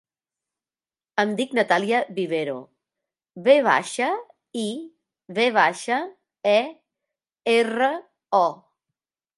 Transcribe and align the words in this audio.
Em 1.23 1.33
dic 1.41 1.51
Natàlia 1.57 1.99
Vivero: 2.19 2.55
ve 3.49 3.55
baixa, 3.69 4.09
i, 4.63 4.67
ve 5.41 5.47
baixa, 5.61 6.03
e, 6.55 6.59
erra, 7.59 7.95
o. 8.43 8.45